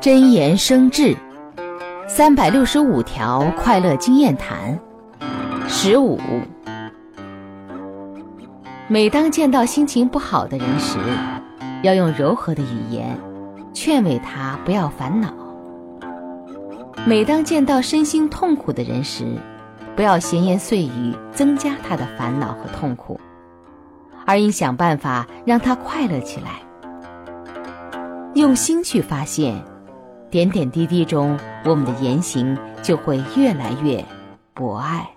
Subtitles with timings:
[0.00, 1.16] 真言生智，
[2.06, 4.78] 三百六十五条快乐经验谈。
[5.68, 6.18] 十五，
[8.88, 10.98] 每当见到心情不好的人时，
[11.82, 13.18] 要用柔和的语言
[13.74, 15.28] 劝慰他不要烦恼；
[17.04, 19.24] 每当见到身心痛苦的人时，
[19.96, 23.20] 不要闲言碎语增加他的烦恼和痛苦，
[24.24, 26.65] 而应想办法让他快乐起来。
[28.36, 29.64] 用心去发现，
[30.30, 34.04] 点点滴滴中，我们的言行就会越来越
[34.52, 35.08] 博爱。